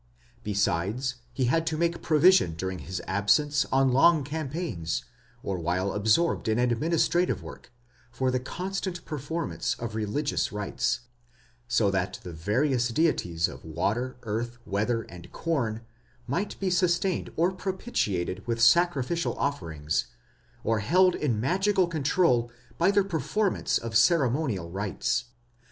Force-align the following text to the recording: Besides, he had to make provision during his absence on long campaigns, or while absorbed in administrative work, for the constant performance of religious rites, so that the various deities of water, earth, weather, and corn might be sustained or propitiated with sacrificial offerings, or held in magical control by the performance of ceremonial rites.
Besides, 0.43 1.17
he 1.31 1.45
had 1.45 1.67
to 1.67 1.77
make 1.77 2.01
provision 2.01 2.53
during 2.55 2.79
his 2.79 3.03
absence 3.05 3.67
on 3.71 3.91
long 3.91 4.23
campaigns, 4.23 5.05
or 5.43 5.59
while 5.59 5.93
absorbed 5.93 6.47
in 6.47 6.57
administrative 6.57 7.43
work, 7.43 7.71
for 8.09 8.31
the 8.31 8.39
constant 8.39 9.05
performance 9.05 9.75
of 9.75 9.93
religious 9.93 10.51
rites, 10.51 11.01
so 11.67 11.91
that 11.91 12.19
the 12.23 12.33
various 12.33 12.87
deities 12.87 13.47
of 13.47 13.63
water, 13.63 14.17
earth, 14.23 14.57
weather, 14.65 15.03
and 15.03 15.31
corn 15.31 15.81
might 16.25 16.59
be 16.59 16.71
sustained 16.71 17.29
or 17.35 17.51
propitiated 17.51 18.47
with 18.47 18.59
sacrificial 18.59 19.37
offerings, 19.37 20.07
or 20.63 20.79
held 20.79 21.13
in 21.13 21.39
magical 21.39 21.85
control 21.85 22.49
by 22.79 22.89
the 22.89 23.03
performance 23.03 23.77
of 23.77 23.95
ceremonial 23.95 24.71
rites. 24.71 25.25